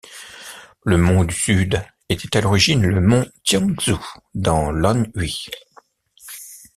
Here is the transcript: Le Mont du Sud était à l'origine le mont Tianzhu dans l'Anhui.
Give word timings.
Le 0.83 0.97
Mont 0.97 1.25
du 1.25 1.35
Sud 1.35 1.79
était 2.09 2.35
à 2.35 2.41
l'origine 2.41 2.81
le 2.81 3.01
mont 3.01 3.27
Tianzhu 3.43 3.93
dans 4.33 4.71
l'Anhui. 4.71 5.45